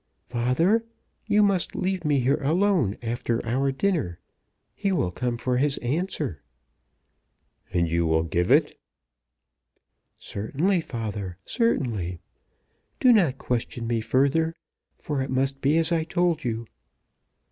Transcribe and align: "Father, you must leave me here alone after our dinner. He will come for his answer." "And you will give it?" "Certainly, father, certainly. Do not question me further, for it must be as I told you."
"Father, 0.25 0.83
you 1.27 1.43
must 1.43 1.75
leave 1.75 2.03
me 2.03 2.21
here 2.21 2.41
alone 2.41 2.97
after 3.03 3.39
our 3.45 3.71
dinner. 3.71 4.17
He 4.73 4.91
will 4.91 5.11
come 5.11 5.37
for 5.37 5.57
his 5.57 5.77
answer." 5.77 6.41
"And 7.71 7.87
you 7.87 8.07
will 8.07 8.23
give 8.23 8.49
it?" 8.49 8.79
"Certainly, 10.17 10.81
father, 10.81 11.37
certainly. 11.45 12.19
Do 12.99 13.13
not 13.13 13.37
question 13.37 13.85
me 13.85 14.01
further, 14.01 14.55
for 14.97 15.21
it 15.21 15.29
must 15.29 15.61
be 15.61 15.77
as 15.77 15.91
I 15.91 16.03
told 16.03 16.43
you." 16.43 16.65